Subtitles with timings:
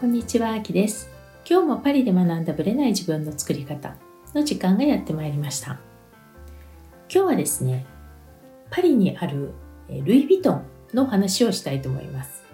[0.00, 1.10] こんにちは、あきです。
[1.46, 3.96] 今日もパリで学んだブレない自分の作り方
[4.34, 5.78] の時間がやってまいりました。
[7.12, 7.84] 今日はですね、
[8.70, 9.52] パリにある
[9.90, 12.44] ルイ・ヴィトンの話をしたいと思います。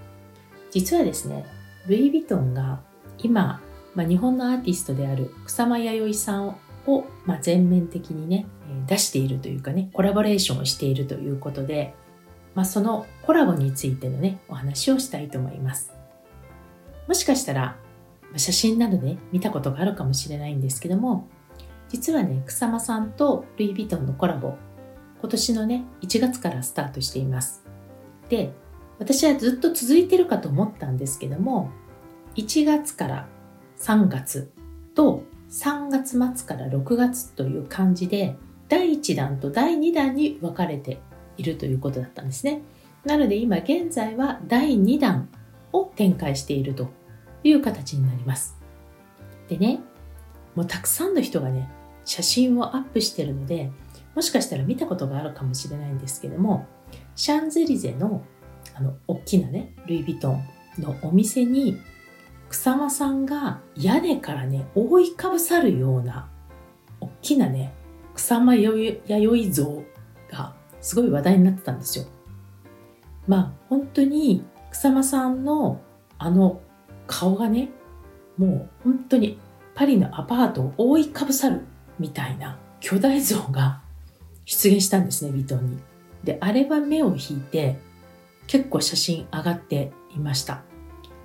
[0.73, 1.47] 実はですね、
[1.87, 2.81] ルイ・ヴィトンが
[3.19, 3.61] 今、
[3.95, 6.57] まあ、日本のアーティストである草間彌生さん
[6.89, 8.47] を、まあ、全面的にね、
[8.89, 11.95] 出しているというかね、コラボレーションをしているということで、
[12.57, 15.96] まあ、そのコラボについてのね、お話をしたいと思います。
[17.07, 17.77] もしかしたら、
[18.37, 21.29] 写真などで、ね、見たことがあるかもしれないんですけども、
[21.89, 24.55] 実はね、草間さんとルイ・ヴィトンのコラボ、
[25.21, 27.65] 今年のね、1月からスタートしています。
[28.29, 28.53] で、
[28.99, 31.71] 私はずっと続いてるかと思ったんですけども、
[32.35, 33.29] 1月から
[33.79, 34.51] 3月
[34.95, 38.37] と3月末から6月という感じで、
[38.69, 41.01] 第1弾と第2弾に分かれて
[41.37, 42.63] いるということだったんですね。
[43.05, 45.29] なので今現在は第2弾
[45.73, 46.89] を展開していると
[47.47, 48.57] いう形になります。
[49.49, 49.81] でね、
[50.55, 51.69] もうたくさんの人がね、
[52.05, 53.71] 写真をアップしてるので、
[54.15, 56.67] もしかしたら見たことがあるかもしれないんですけども、
[57.15, 58.23] シャンゼリゼの
[58.75, 60.45] あの大きなね、ルイ・ヴィトン
[60.79, 61.79] のお店に
[62.49, 66.29] 草間さんが屋根からね、覆いかぶさるような
[67.01, 67.73] 大きなね、
[68.15, 69.83] 草間弥生像
[70.31, 72.07] がすごい話題になってたんですよ。
[73.27, 75.81] まあ本当に草間さんの
[76.19, 76.61] あの
[77.07, 77.71] 顔がね、
[78.37, 79.39] もう本当に
[79.75, 81.63] パリのアパートを覆いかぶさる
[81.99, 83.81] みたいな巨大像が
[84.45, 85.79] 出現したんですね、ヴィトンに。
[86.25, 87.79] で、あれは目を引いて
[88.47, 90.63] 結構写真上がっていました。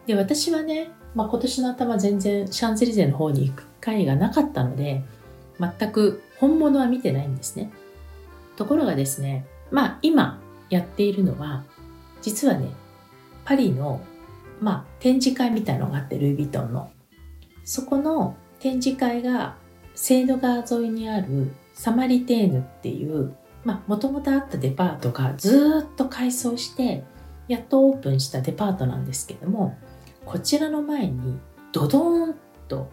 [0.06, 5.04] で、私はね、まあ、今年の頭全然シャンゼリゼの方に行く機会がなかったので、
[5.60, 7.72] 全く本物は見てないんですね。
[8.56, 11.64] ところがですね、まあ今やっているのは、
[12.22, 12.70] 実はね、
[13.46, 14.02] パリの、
[14.62, 16.92] まあ、展示会みたいのがあって、ルイ・ヴィトンの。
[17.66, 19.58] そこの展示会が、
[19.96, 23.36] セーヌ川沿いにあるサマリテーヌっていう、
[23.88, 27.04] もともとあったデパートがずっと改装して、
[27.48, 29.78] やっとオープンしたデパートなんですけども、
[30.26, 31.40] こちらの前に
[31.72, 32.36] ドドーン
[32.68, 32.90] と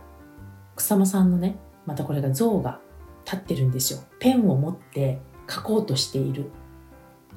[0.75, 2.81] 草間さんのね、またこれが像が
[3.25, 4.01] 立ってるんですよ。
[4.19, 6.51] ペンを持って書こうとしている。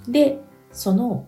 [0.07, 0.41] で、
[0.71, 1.27] その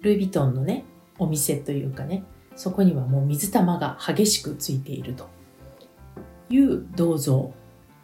[0.00, 0.84] ルイ・ヴィトンのね、
[1.18, 2.24] お店というかね、
[2.56, 5.28] そこにはもう水玉が激しくついていると
[6.48, 7.52] いう銅像。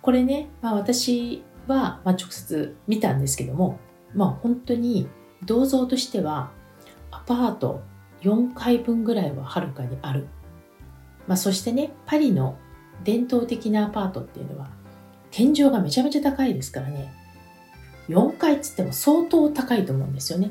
[0.02, 3.78] これね、まあ、私は、まあ、直接見たんですけども、
[4.14, 5.08] まあ本当に
[5.44, 6.50] 銅像としては
[7.10, 7.82] アパート
[8.20, 10.28] 4階分ぐらいははるかにある。
[11.26, 12.58] まあ、そしてね、パリの
[13.04, 14.70] 伝統的なアパートっていうのは
[15.30, 17.12] 天井がめちゃめちゃ高いですからね、
[18.08, 20.50] 4階っつっても相当高いと思うんですよね。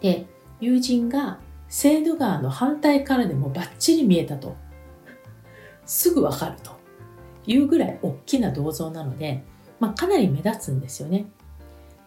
[0.00, 0.26] で、
[0.60, 1.38] 友人が
[1.70, 4.56] セーヌ川の反対からでもバッチリ見えたと。
[5.86, 6.72] すぐわかると
[7.46, 9.44] いうぐらい大きな銅像なので、
[9.78, 11.26] まあ、かなり目立つんですよね。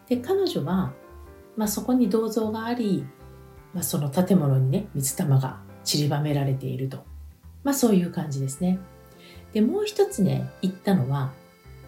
[0.06, 0.92] で、彼女は、
[1.56, 3.06] まあ、そこに銅像があり、
[3.72, 7.02] まあ、その建物にね、水玉が散りばめられていると。
[7.62, 8.78] まあ、そういう感じですね。
[9.54, 11.32] で、もう一つね、行ったのは、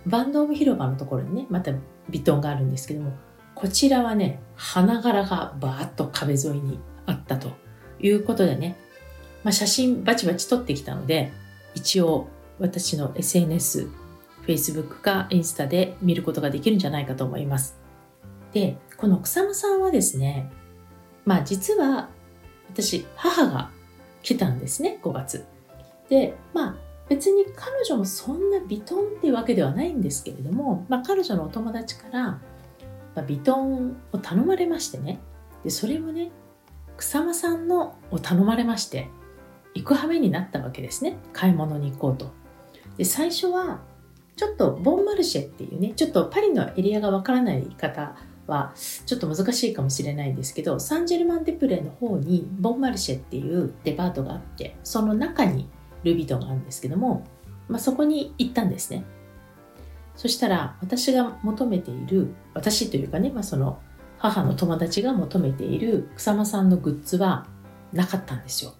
[0.07, 1.73] バンドーム広場のところにね、また
[2.09, 3.13] ビトンがあるんですけども、
[3.55, 7.66] こちらはね、花柄がバーッと壁沿いにあったと
[8.01, 8.77] いうことでね、
[9.45, 11.33] まあ、写真バチバチ撮ってきたので、
[11.75, 13.89] 一応私の SNS、
[14.47, 17.79] Facebook かインスタで見ることができるんじゃないかと思います。
[18.53, 20.51] で、この草間さんはですね、
[21.25, 22.09] まあ実は
[22.71, 23.71] 私、母が
[24.23, 25.45] 来たんですね、5月。
[26.09, 26.77] で、まあ
[27.09, 32.41] 別に彼女もそんなビトンってわけではないんですけれども、まあ彼女のお友達から、
[33.17, 35.19] まあ、ビトンを頼まれましてね
[35.65, 36.31] でそれもね
[36.97, 39.09] 草間さんのを頼まれまして
[39.75, 41.19] 行く羽目になったわけですね。
[41.33, 42.33] 買い物に行こうと。
[42.97, 43.81] で最初は
[44.37, 48.17] ちょっとボンマルシェっていうねちょっとパリのエリアがわからない方
[48.47, 48.73] は
[49.05, 55.69] ちょっと難しいかもしれないんですけどサンジェルマン・デプレの方にボンマルシェっていうデパートがあってその中に
[56.05, 57.25] ルビトンがあるんですけども、
[57.69, 59.05] まあ、そこに行ったんですね。
[60.15, 63.79] そしたら私が求めている、私というかね、まあ、その
[64.19, 67.47] 母の友達が求めている草間さんのグッズは
[67.93, 68.75] なかったんですよ。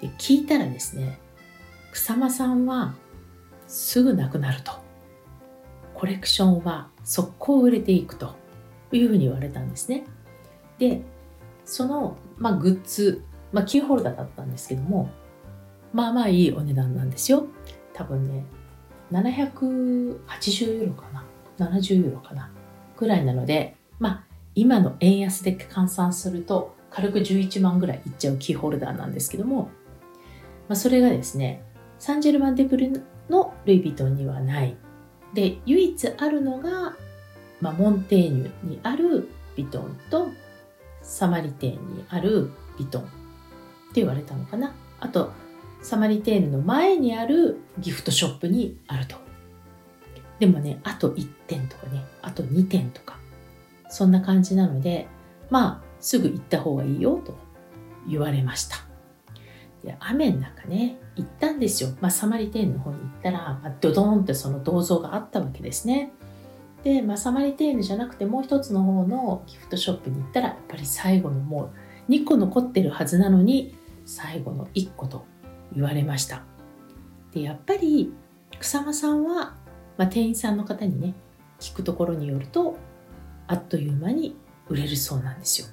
[0.00, 1.18] で聞いたらですね、
[1.92, 2.94] 草間さんは
[3.66, 4.72] すぐなくなると。
[5.94, 8.34] コレクションは速攻売れていくと
[8.92, 10.04] いうふうに言われたんですね。
[10.78, 11.02] で、
[11.64, 15.08] その、まあ、グッズ、まあ、キーホルダーだったんですけども、
[15.94, 17.46] まあまあいいお値段なんですよ。
[17.94, 18.44] 多分ね、
[19.10, 20.20] 780
[20.74, 21.24] ユーロかな
[21.58, 22.50] ？70ユーロかな？
[22.98, 24.25] ぐらいなので、まあ、
[24.56, 29.64] 今の円安で換算すると軽く11万ぐらいいっちゃうキーホルダーなんですけども、
[30.66, 31.62] まあ、それがですね
[31.98, 34.76] サンジェルマン・デ・プルのルイ・ヴィトンにはない。
[35.34, 36.96] で唯一あるのが、
[37.60, 40.28] まあ、モンテーニュにあるヴィトンと
[41.02, 42.46] サマリテーンにある
[42.78, 43.10] ヴィトンって
[43.96, 44.74] 言われたのかな。
[45.00, 45.32] あと
[45.82, 49.16] サマリテーヌの前にあるギフトショップにあると。
[50.38, 53.18] でもねあと1点とかねあと2点とか。
[53.88, 55.08] そんな感じなので
[55.50, 57.36] まあすぐ行った方がいいよと
[58.08, 58.76] 言われました。
[59.82, 66.12] で雨の中ね行ったんですよ、まあ、サマリテーヌの方に行ったら、まあ、ドドーンってその銅像があったわけですね。
[66.82, 71.72] で、まあ、サマリテーヌじゃなくてもう一つの方のギフトショップに行ったらやっぱり最後のも
[72.08, 75.24] う2個残ってるはずなのに最後の1個と
[75.72, 76.42] 言われました。
[77.32, 78.12] でやっぱり
[78.58, 79.56] 草間さんは、
[79.96, 81.14] まあ、店員さんの方にね
[81.60, 82.76] 聞くところによると
[83.46, 84.36] あっという間に
[84.68, 85.68] 売れるそうなんですよ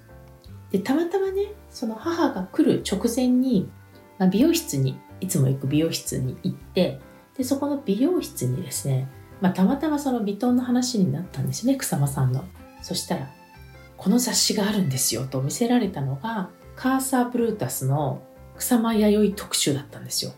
[0.71, 3.69] でたまたまねその母が来る直前に、
[4.17, 6.99] まあ、美容室にいつも行く美容室に行って
[7.37, 9.07] でそこの美容室にですね、
[9.41, 12.43] まあ、たまたまそのヴィトンの話になったんですね草間さんの
[12.81, 13.29] そしたら
[13.97, 18.21] この雑誌があるんですよと見せられたのがカーサー・ブルータスの
[18.57, 20.31] 草間弥生特集だったんですよ。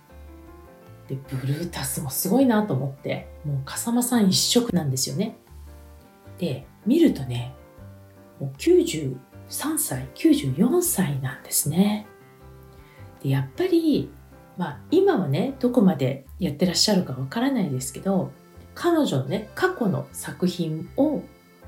[1.07, 5.37] で、ブルータスもすごいなと思って、もう笠間さん一色なんですよね。
[6.37, 7.53] で、見るとね、
[8.39, 9.17] もう93
[9.77, 12.07] 歳、94歳なんですね。
[13.23, 14.11] で、やっぱり、
[14.57, 18.31] まあ今はね、どこまでやってらっしゃるかわからないですけど、
[18.73, 21.21] 彼女のね、過去の作品を、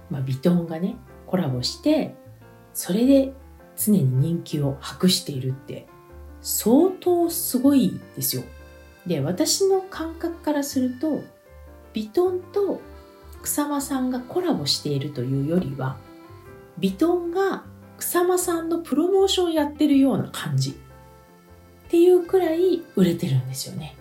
[0.10, 2.14] まあ、ビトンがね、コラボして、
[2.74, 3.34] それで
[3.78, 5.88] 常に人気を博しているって
[6.42, 8.44] 相当すごいですよ。
[9.06, 11.22] で、私の感覚からすると、
[11.94, 12.82] ビトンと
[13.42, 15.98] 草間さんがコラボしているというよりは、
[16.78, 17.64] ビトンが
[17.98, 23.96] 草間さんのプロモーションやってるような感じっていうくらい売れてるんですよね。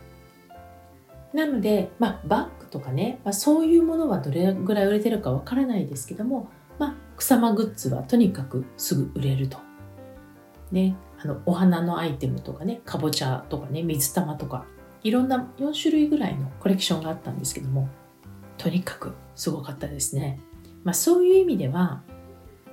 [1.33, 6.49] なので、まあ、バッグとかね、まあ、そういうものはどれぐらい売れてるかわからないですけども、
[6.79, 9.59] まあ、草間グッズはとにかくすぐ売れると。
[10.73, 14.67] ね、あのお花のアイテムとかねかぼちゃとかね水玉とか
[15.05, 17.89] いろんな4種類ぐらいのコレクションがあったんですけども
[18.59, 20.41] とにかくすごかったですね、
[20.85, 22.03] まあ、そういう意味では、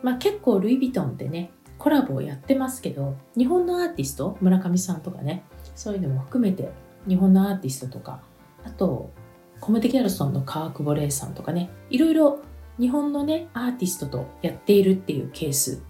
[0.02, 5.44] まあ、結構ルイ・ヴィトンってねコラボをやってますけど日本のアーティスト村上さんとかね
[5.76, 6.72] そういうのも含めて
[7.08, 8.22] 日本のアーティストとか
[8.64, 9.12] あと
[9.60, 12.40] コムデ・ギャルソンの川久保玲さんとかねいろいろ
[12.80, 15.84] 日本のねアーティストとやっているっていうケース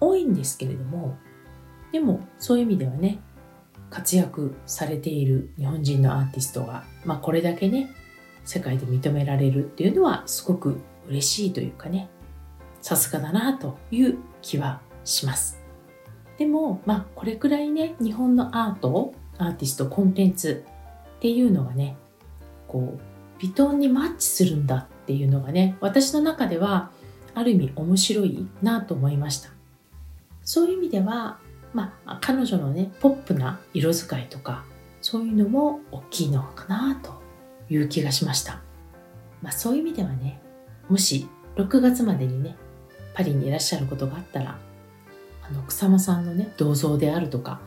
[0.00, 1.16] 多いんですけれども
[1.92, 3.20] でもそういう意味ではね
[3.90, 7.94] 活躍されている日本人のアーティストが、まあ、これだけね
[8.46, 12.08] 世界で認められるっていうのはすごく嬉しいというかね
[12.80, 15.60] さすがだなという気はします。
[16.38, 20.64] でもまあこれくらいね日本のアートアーティストコンテンツ
[21.16, 21.96] っていうのがね
[22.68, 23.00] こう
[23.40, 26.90] ビトンにマッチするんだっていうのがね私の中では
[27.34, 29.50] ある意味面白いなと思いました。
[30.42, 31.38] そういう意味では
[31.76, 34.64] まあ、彼女のねポップな色使いとか
[35.02, 37.20] そういうのも大きいのかなと
[37.68, 38.62] いう気がしました、
[39.42, 40.40] まあ、そういう意味ではね
[40.88, 42.56] もし6月までにね
[43.14, 44.58] パリにいらっしゃることがあったら
[45.42, 47.60] あの草間さんのね銅像であるとか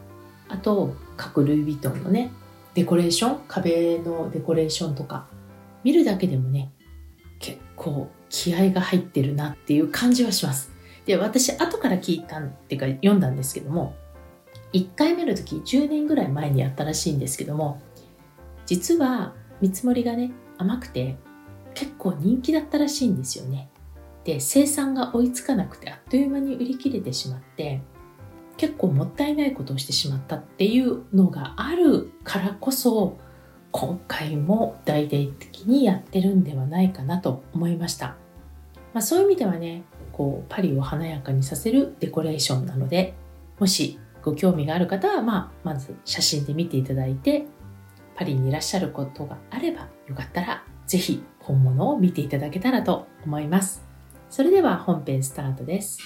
[0.48, 2.32] あと各ルイ・ヴィトンのね
[2.74, 5.27] デコレーション壁のデコレーションとか
[5.84, 6.72] 見るだけでもね
[7.39, 10.72] 結構気合が入ってるなっていう感じはします。
[11.06, 13.96] で、私、後から聞いたっていうか、読んだんですけども、
[14.74, 17.82] 1回目の時、10年ぐらい前にやったらしいんですけども、
[18.68, 21.18] 実は見積もりがね、甘くて、
[21.74, 23.70] 結構人気だったらしいんですよね。
[24.24, 27.82] で、生産が追いつかなくて、あっという間に売り切れてしまって、
[28.58, 33.18] 結構もったいないことをしてしまったっていうのがあるからこそ、
[33.72, 38.16] 今回も大々的にやってるんではないかなと思いました。
[38.94, 39.84] まあ、そういう意味ではね、
[40.20, 43.13] こうパリを華やかにさせるデコレーションなので
[43.58, 47.46] もしご興味がある方は、まあ、まず写真で見ていただいて
[48.19, 53.81] パリにいらっしゃることがあればよかったら是非本物を見ていただけたらと思います。
[54.29, 55.99] それでは本編スタートです。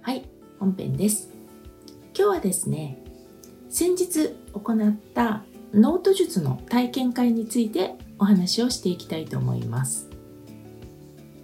[0.00, 0.28] はい、
[0.58, 1.30] 本編です。
[2.18, 2.98] 今日はですね、
[3.70, 10.10] 先日行ったノート術の体験会についてお話をしていきたいと思います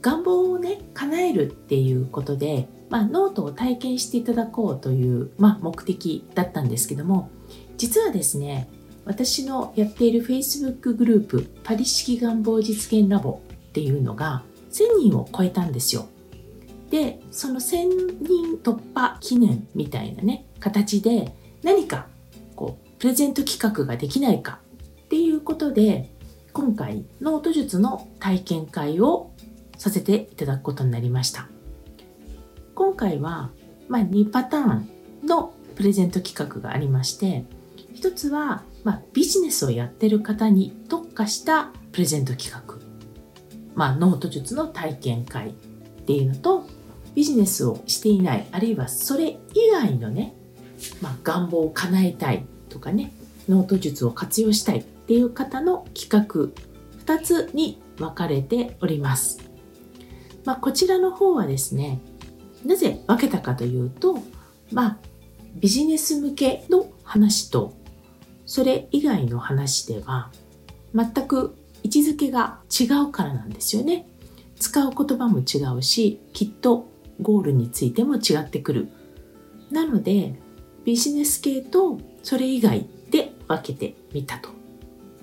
[0.02, 7.30] 願望をね叶えるっていうことで、まあ、ノートを体験していただこうという、まあ、目的だったんですけども
[7.76, 8.68] 実はですね
[9.04, 16.06] 私のやっている Facebook グループパリ式願望実現ラボっていうのが1000人を超えたんですよ。
[16.90, 22.06] でその1000人突破記念みたいなね形で何か
[22.54, 24.60] こうプレゼント企画ができないか
[25.04, 26.10] っていうことで
[26.52, 29.30] 今回ノート術の体験会を
[29.76, 31.48] させていただくことになりました。
[32.78, 33.50] 今回は、
[33.88, 34.88] まあ、2パターン
[35.26, 37.44] のプレゼント企画がありまして
[37.92, 42.76] 一つは、まあ、ビジネスをやってる方に特化したプレゼント企画、
[43.74, 45.52] まあ、ノート術の体験会っ
[46.04, 46.68] ていうのと
[47.16, 50.34] ビジネスをしていないあるいはそれ以外のね、
[51.00, 53.12] まあ、願望を叶えたいとかね
[53.48, 56.52] ノート術を活用したいっていう方の企画
[57.16, 59.40] 2つに分かれております、
[60.44, 62.00] まあ、こちらの方はですね
[62.64, 64.18] なぜ分けたかというと
[64.72, 64.96] まあ
[65.56, 67.74] ビジネス向けの話と
[68.46, 70.30] それ以外の話では
[70.94, 74.06] 全く位置づけが違うからなんですよね
[74.58, 76.88] 使う言葉も違うしきっと
[77.20, 78.88] ゴールについても違ってくる。
[79.70, 80.34] なので、
[80.84, 84.50] ビジネス系とそれ以外で分けてみたと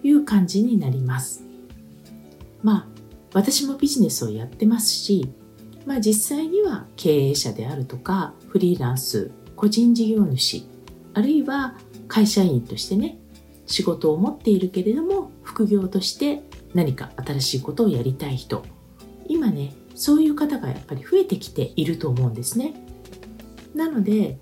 [0.03, 1.43] いう感じになります。
[2.61, 2.87] まあ、
[3.33, 5.29] 私もビジネスをやってますし、
[5.85, 10.63] まあ実際には経営者であるとか、フリーランス、個人事業主、
[11.13, 11.75] あるいは
[12.07, 13.17] 会社員としてね、
[13.65, 18.63] 仕事を持っているけれども、副業として何か新しいことをやりたい人、
[19.27, 22.73] 今ね、そういう方がやっぱり増えてきていると思うんですね。
[23.73, 24.39] なので、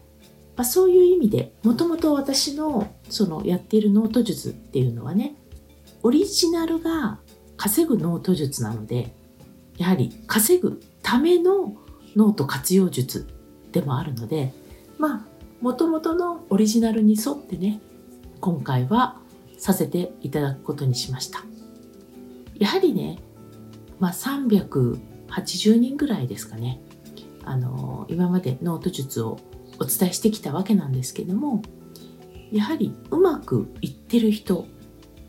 [0.55, 5.35] まあ、そういう意味でもともと私のそのやっているノート術っていうのはね
[6.03, 7.19] オリジナルが
[7.57, 9.15] 稼ぐノート術なので
[9.77, 11.75] やはり稼ぐための
[12.15, 13.27] ノート活用術
[13.71, 14.53] でもあるので
[14.97, 15.25] まあ
[15.61, 17.79] もともとのオリジナルに沿ってね
[18.39, 19.19] 今回は
[19.57, 21.43] させていただくことにしました。
[22.59, 23.19] やはりね、
[23.99, 26.81] まあ、380人ぐらいですかね
[27.43, 29.39] あの今までノート術を
[29.79, 31.61] お伝えしてきたわけなんですけども
[32.51, 34.65] やはりうまくいってる人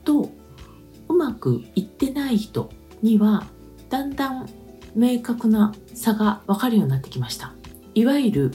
[0.04, 0.31] と
[1.09, 2.71] うまくいってない人
[3.02, 3.47] には
[3.88, 4.49] だんだん
[4.95, 7.53] 明確な差が分かるようになってきました。
[7.95, 8.53] いわゆる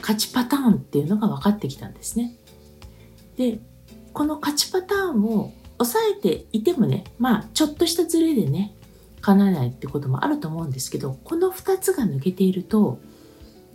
[0.00, 2.34] 勝ちパターンっていうのが分かってきたんですね。
[3.36, 3.60] で
[4.12, 8.74] この勝ちパターンを抑えていてもねまあちょっとしたズレでね
[9.20, 12.98] 叶えないってこともあると思うんですけどこの2つが抜けていると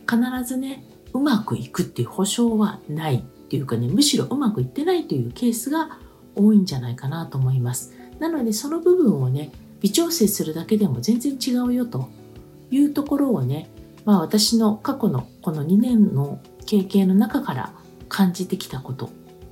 [0.10, 6.00] 必ずねうまくいくっていう保証はないっていうかねむしろうまくいってないというケースが
[6.36, 7.94] 多いんじゃないかなと思います。
[8.20, 9.52] なのでその部分をね
[9.84, 12.10] 微調整するだけでも全然違うよと。
[12.72, 13.70] いうところをね
[14.04, 17.74] まあ私の過去のこの2年の経験の中から
[18.10, 19.12] 感じてきたこと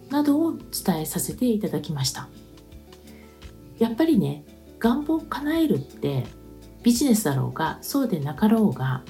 [0.10, 2.28] などを伝えさせていただきました。
[3.78, 4.44] やっぱりね
[4.80, 6.26] 願望を叶えるって
[6.84, 9.04] ビジネスだろうがそうでなかろうが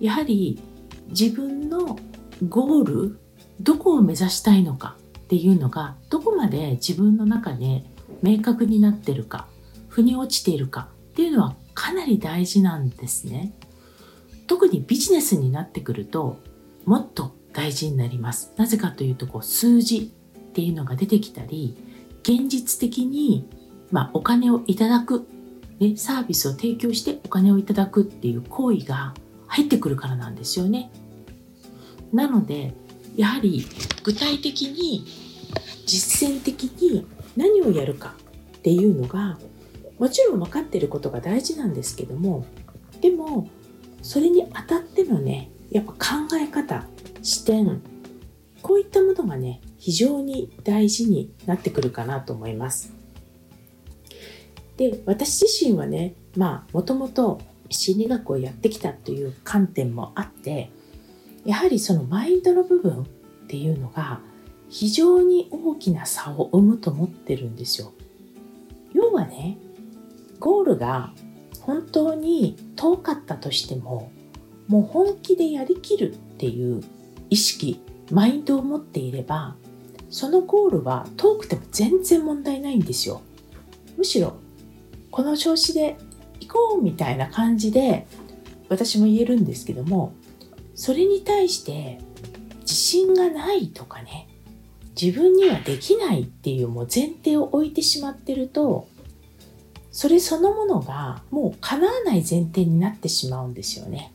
[0.00, 0.60] やはり
[1.08, 1.98] 自分の
[2.48, 3.18] ゴール
[3.60, 7.84] どこを目指したいのかっていうのがどこまで自分の中で
[8.22, 9.46] 明確になってるか
[9.94, 13.52] 腑に落ちているかっていうのはかなり大事なんですね。
[14.46, 16.38] 特にビジネスになってくると
[16.84, 18.52] もっと大事になります。
[18.56, 21.76] なぜかというとこう数字っていうのが出てきたり
[22.22, 23.48] 現実的に
[23.94, 25.24] まあ、お金をいただく、
[25.78, 29.14] ね、サービスを提供してお金をいただくっていう行為が
[29.46, 30.90] 入ってくるからなんですよね。
[32.12, 32.74] なので
[33.16, 33.64] やはり
[34.02, 35.06] 具体的に
[35.86, 38.14] 実践的に何をやるか
[38.58, 39.38] っていうのが
[39.98, 42.44] もちろん分かっていることが大事なんですけども
[43.00, 43.48] でも
[44.02, 45.98] それにあたってのねやっぱ考
[46.40, 46.86] え方
[47.22, 47.80] 視点
[48.62, 52.92] こういったものがね非常に大事になってくるかなと思います。
[54.76, 60.70] で私自身はねまあもともと心理学をやってきたという観点もあって
[61.44, 63.06] やはりそのマインドの部分っ
[63.48, 64.20] ていうのが
[64.68, 67.92] 非常に大きな差を生むと思ってるんですよ。
[68.92, 69.58] 要はね
[70.44, 71.14] ゴールが
[71.62, 74.12] 本当に遠かったとしても
[74.68, 76.82] もう本気でやりきるっていう
[77.30, 79.56] 意識マインドを持っていれば
[80.10, 83.22] そのゴールは遠くても全然問題ないんですよ。
[83.96, 84.36] むしろ
[85.10, 85.96] この調子で
[86.40, 88.06] 行こうみたいな感じで
[88.68, 90.12] 私も言えるんですけども
[90.74, 92.00] それに対して
[92.60, 94.28] 自信がないとかね
[95.00, 98.88] 自分にはできないっていうもう前提を置いてしまってると
[99.94, 104.12] それそのものがもう叶わない前提になってしまうんですよね。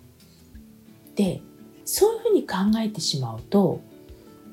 [1.15, 1.41] で
[1.86, 3.79] そういうふうに考えてしまうと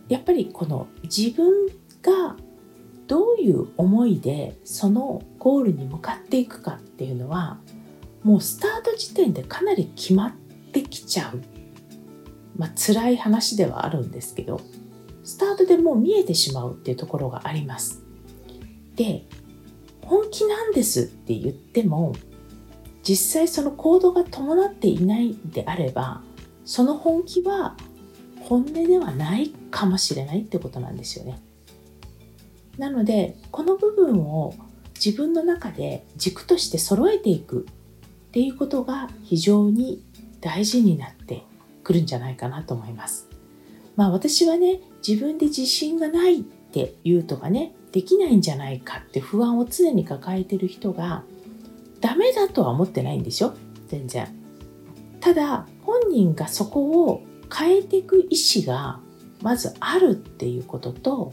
[0.08, 1.66] やっぱりこの自分
[2.00, 2.36] が
[3.08, 7.58] どういう思いでそのゴールに向かっていくかっていうのは
[8.22, 10.32] もうスタート時点でかなり決まっ
[10.72, 11.42] てきちゃう、
[12.56, 14.60] まあ辛い話ではあるんですけど
[15.24, 18.04] スタートでもう見えてしまうっていうところがあります
[18.94, 19.24] で
[20.06, 22.14] 本気なんですって言っても
[23.02, 26.22] 実際その行動が伴っていないであれば
[26.64, 27.76] その本気は
[28.40, 31.40] 本音ではないかもしれないってことなんですよね。
[32.78, 34.54] なのでこの部分を
[34.94, 37.66] 自分の中で軸として揃えていく
[38.28, 40.02] っていうことが非常に
[40.40, 41.42] 大事になって
[41.82, 43.28] くるんじゃないかなと思います。
[43.96, 46.44] まあ私はね自分で自信がない
[46.84, 51.22] って言うとかねできないんじゃないかって不安を常に抱えてる人が
[52.00, 53.54] ダメだとは思ってないんでしょ？
[53.88, 54.28] 全然。
[55.20, 59.00] ただ本人がそこを変えていく意思が
[59.42, 61.32] まずあるっていうことと、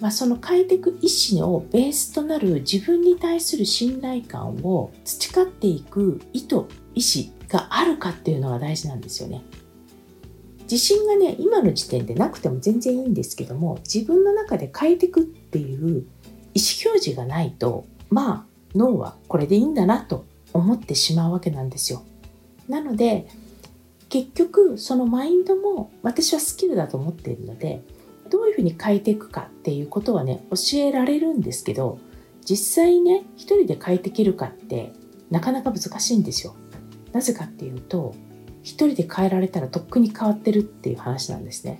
[0.00, 9.42] まあ、その変えていく意思をベースとなる自分に対する信頼感を培っていく意図意思があるかっていうのが大事なんですよね。
[10.64, 16.06] 自信がね今の時点でなくても全然いいんですけども自分の中で変えていくっていう
[16.54, 18.44] 意思表示がないとまあ
[18.74, 22.02] 脳はこれでいいんだなと思ってしまうわけなんですよ。
[22.68, 23.28] なので
[24.08, 27.82] 結局そのマインドも私はスキルだと思っているので
[28.30, 31.98] どういうふうに変えていくかっていうことはね教えられるんですけど
[32.44, 34.92] 実際ね一人で変えていけるかって
[35.30, 36.54] なかなか難しいんですよ。
[37.12, 38.14] なぜかっていうと
[38.64, 41.78] 一人で変えられたらとっくに変わってるっていう話なんですね。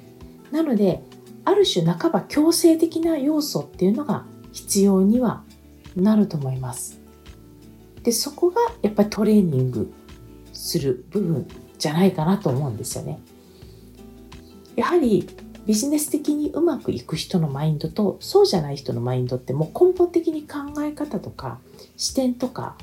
[0.53, 1.03] なので
[1.45, 5.43] ある種半ば強制的な要素っていうのが必要には
[5.97, 7.01] なると思います。
[8.03, 9.93] でそこがやっぱりトレーニング
[10.53, 11.49] する部分
[11.79, 13.19] じゃないかなと思うんですよね。
[14.77, 15.27] やはり
[15.67, 21.59] ビジネス的にうまくいく人のマインドとそうじゃない人のマインドってもう根本的に考え方とか
[21.97, 22.77] 視点とか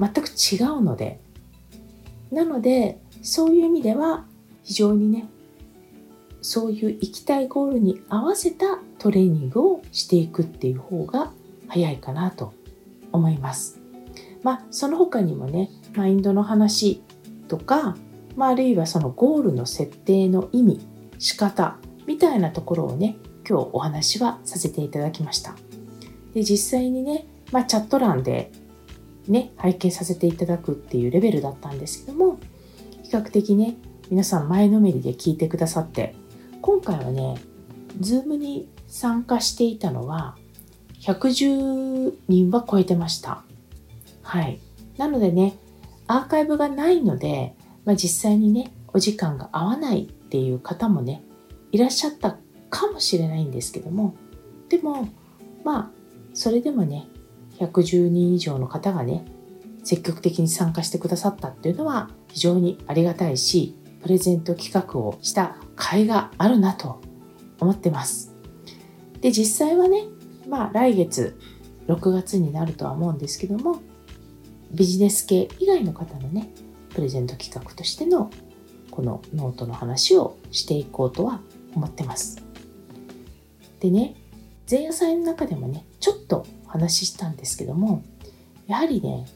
[0.00, 1.20] 全く違うので
[2.30, 4.24] なのでそういう意味では
[4.62, 5.28] 非常にね
[6.40, 11.32] そういう行きたいゴールに合わせたトレーニングをしていくっていう方が
[11.68, 12.54] 早いかなと
[13.12, 13.80] 思います。
[14.42, 17.02] まあその他にもねマインドの話
[17.48, 17.96] とか、
[18.36, 20.86] まあ、あるいはそのゴールの設定の意味
[21.18, 21.76] 仕方
[22.06, 23.16] みたいなところをね
[23.48, 25.56] 今日お話はさせていただきました
[26.34, 28.52] で実際にね、まあ、チャット欄で
[29.26, 32.38] ね拝見させていただくっていうレベルだったんですけども
[33.08, 33.74] 比較的ね
[34.10, 36.14] 皆さん前のめりで聞いてくださって
[36.60, 37.36] 今回はね
[38.00, 40.36] Zoom に参加していたのは
[41.00, 43.44] 110人は超えてました。
[44.22, 44.60] はい。
[44.98, 45.56] なのでね
[46.06, 47.54] アーカイブがないので、
[47.86, 51.22] まあ、実際にねお時間が合わないっていう方もね
[51.72, 52.36] いらっしゃった
[52.68, 54.16] かもしれないんですけども
[54.68, 55.08] でも
[55.64, 55.90] まあ
[56.34, 57.08] それでもね
[57.58, 59.24] 110人以上の方がね
[59.82, 67.00] 積極的に参加してくださったっていうのは非常にありがたいしプレゼント企画をした甲斐があるなと
[67.60, 68.34] 思ってます。
[69.20, 70.04] で実際はね
[70.48, 71.38] まあ来月
[71.88, 73.80] 6月になるとは思うんですけども
[74.70, 76.50] ビジネス系以外の方のね
[76.94, 78.30] プレゼント企画としての
[78.90, 81.40] このノートの話をしていこうとは
[81.74, 82.42] 思ってます。
[83.80, 84.16] でね
[84.70, 88.02] 前夜祭の中でもねちょっとお話ししたんですけども
[88.66, 89.26] やはりね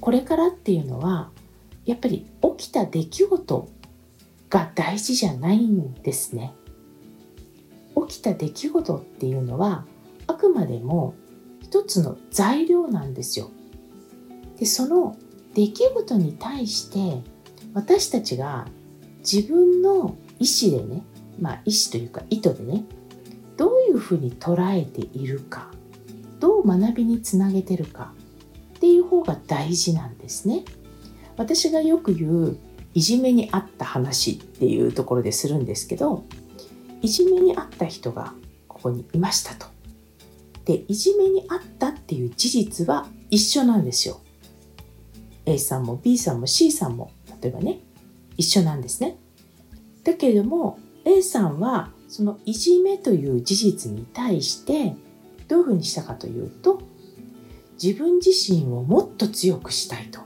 [0.00, 1.30] これからっていうのは
[1.86, 2.26] やっぱり
[2.58, 3.68] 起きた出来事
[4.50, 6.52] が大事じゃないんですね
[8.08, 9.86] 起きた出来事っていうのは
[10.26, 11.14] あくまでも
[11.62, 13.50] 一つの材料なんですよ
[14.58, 15.16] でその
[15.54, 17.22] 出来事に対して
[17.72, 18.66] 私たちが
[19.20, 21.02] 自分の意思でね
[21.40, 22.84] まあ意思というか意図でね
[23.56, 25.70] どういうふうに捉えているか
[26.40, 28.12] どう学びにつなげてるか
[28.76, 30.64] っていう方が大事なんですね。
[31.36, 32.58] 私がよく言う
[32.94, 36.24] いじめにあった話っていうところでするんですけど
[37.02, 38.32] いじめにあった人が
[38.68, 39.66] ここにいましたと。
[40.64, 44.20] でいじめにあったっていう事実は一緒なんですよ。
[45.44, 47.80] A さんも B さんも C さんも例えばね
[48.36, 49.16] 一緒なんですね。
[50.04, 54.96] だけれども A さんはそのいじめという事実に対して
[55.48, 56.80] どういうふうにしたかというと
[57.82, 60.20] 自分自身をもっと強くしたいと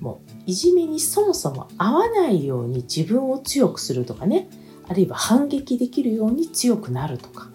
[0.00, 4.48] もういじめにそもそも合わないように自分を強くするとかね。
[4.88, 7.48] あるいは反撃できるように強くなるとか。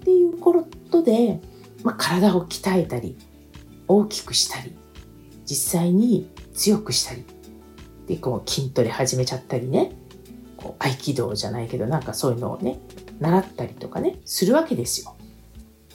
[0.00, 1.40] っていうことで、
[1.82, 3.18] まあ、体を鍛えたり
[3.86, 4.74] 大きくしたり
[5.44, 7.24] 実際に強くしたり。
[8.06, 9.92] でこう筋トレ始めちゃったりね。
[10.56, 12.80] こう合気道じゃないけどなんかそういうのをね
[13.20, 15.16] 習ったりとかねするわけですよ。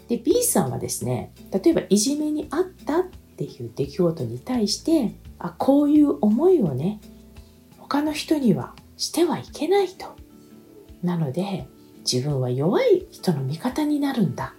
[0.08, 3.04] で B さんはですね例えばいじめにあったっ
[3.38, 6.99] ていう出来事に対してあこういう思いをね
[7.77, 10.15] 他の人にはしてはいけないと。
[11.03, 11.67] なので
[12.10, 14.56] 自分は弱い人の味方になるんだ。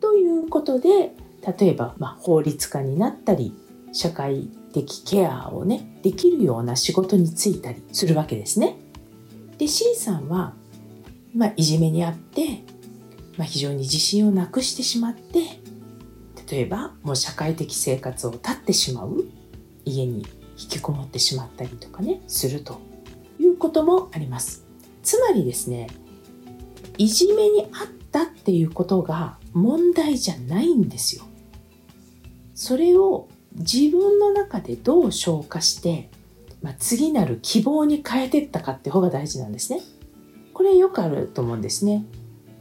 [0.00, 1.12] ということで
[1.58, 3.52] 例えば、まあ、法律家になったり
[3.92, 8.76] 社会的ケアをねできるような仕事に就いたりするわけですね。
[9.58, 10.54] で C さんは、
[11.34, 12.64] まあ、いじめにあって、
[13.36, 15.60] まあ、非常に自信をなくしてしまって
[16.50, 19.24] 例えばもう社会的生活を絶ってしまう
[19.88, 20.26] 家に
[20.58, 22.80] 引きこもってしまったりとかねすると
[23.38, 24.66] いうこともあります。
[25.02, 25.88] つまりですね
[26.98, 31.24] いじめにあったっていうことが問題じゃないんですよ。
[32.54, 36.10] それを自分の中でどう消化して、
[36.60, 39.80] まあ、次なる希望に変えていったかって方が大事なんですね。
[40.52, 42.04] これよくあると思うんですね。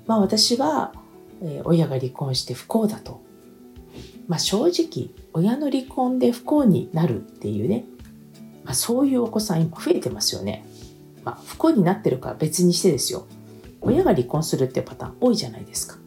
[0.05, 0.93] まあ私は、
[1.63, 3.21] 親が離婚して不幸だと。
[4.27, 7.85] まあ正直親の離婚で不幸になるっていうね、
[8.63, 10.65] まあ、そういうお子さん今増えてますよね。
[11.23, 13.25] まあ不幸になってるか別にしてですよ。
[13.81, 15.97] 親が離婚するってパターン多いじゃないですか。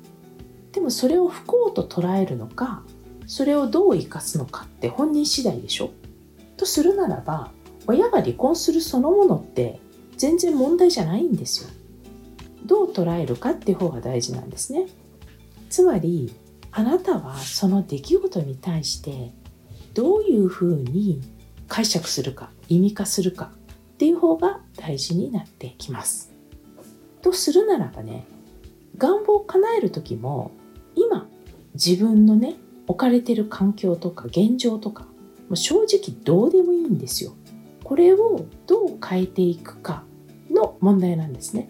[0.73, 2.83] でもそれを不幸と捉えるのか
[3.27, 5.91] それをどう生かすのかって本人次第でしょ
[6.57, 7.51] とするならば
[7.87, 9.81] 親が離婚するそのものって
[10.17, 11.71] 全然問題じゃないんですよ。
[12.67, 14.87] どう捉えるかっていう方が大事なんですね。
[15.71, 16.33] つまり
[16.73, 19.33] あなたはその出来事に対して
[19.95, 21.21] どういうふうに
[21.69, 23.51] 解釈するか意味化するか
[23.95, 26.33] っていう方が大事になってきます。
[27.23, 28.27] とするならばね
[28.97, 30.53] 願望を叶える時も
[30.95, 31.27] 今
[31.75, 32.57] 自分のね
[32.87, 35.07] 置かれてる環境とか現状とか
[35.55, 37.35] 正直どうでもいいんですよ。
[37.85, 40.05] これをどう変えていくか
[40.51, 41.69] の問題なんですね。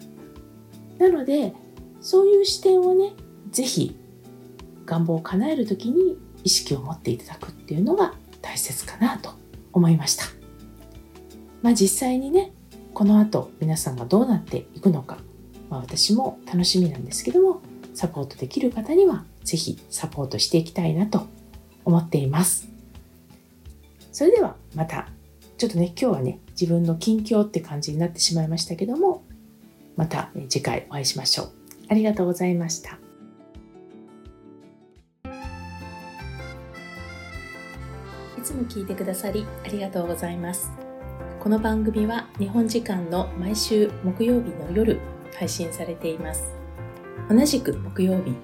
[0.99, 1.53] なので
[1.99, 3.13] そういう視点をね
[3.51, 3.95] 是非
[4.91, 9.31] 願望を叶える時に意識を持っていただくっていうのが大切かなと
[9.71, 10.25] 思いました。
[11.61, 12.51] まあ実際にね
[12.93, 15.17] この後皆さんがどうなっていくのか、
[15.69, 17.61] まあ、私も楽しみなんですけども
[17.93, 21.27] サポートできる方にはぜひサポートしていきたいなと
[21.85, 22.67] 思っています。
[24.11, 25.07] それではまた、
[25.57, 29.23] ちょっとね、今日はね、自分の近況って感じになってしまいましたけども、
[29.95, 31.51] また次回お会いしましょう。
[31.87, 33.00] ありがとうございました。
[38.51, 40.71] つも聞いてくださりありがとうございます。
[41.39, 44.99] この番組は日本時間の毎週木曜日の夜
[45.35, 46.43] 配信されています。
[47.29, 48.35] 同じく木曜日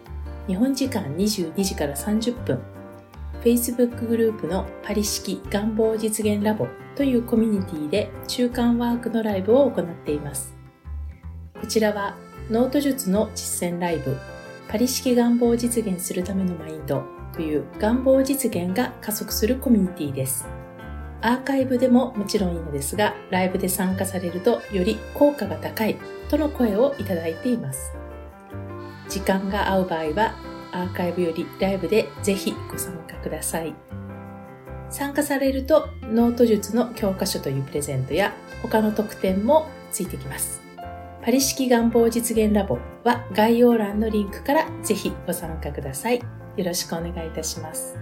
[0.48, 2.60] 日本時間22時から30分
[3.43, 10.56] Facebook グループのパリ式願望実現ラボというコミュニティで中間ワークのライブを行っています。
[11.60, 12.15] こちらは
[12.50, 14.17] ノート術の実践ライブ
[14.70, 20.45] パリ式願望を実現するためのマインドという願望実現が加速するコミュニティです。
[21.21, 25.95] アーカイブでももちろんいいのですが、ライブで参加されるとより効果が高い
[26.30, 27.93] との声をいただいています。
[29.08, 30.36] 時間が合う場合は
[30.71, 33.73] アーカイブよりライブでぜひご参加ください。
[34.89, 40.62] 参加されるとノート術の教科書というプレゼントや他の特典もついてきます。
[41.23, 46.37] パリ式願望実現ラボは概要欄のリンクからぜひご参加ください。
[46.58, 47.96] よろしくお願いいたします。